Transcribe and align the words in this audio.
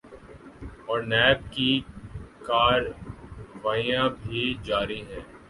اورنیب 0.87 1.39
کی 1.51 1.69
کارروائیاں 2.47 4.09
بھی 4.23 4.43
جاری 4.63 5.01
ہیں۔ 5.01 5.23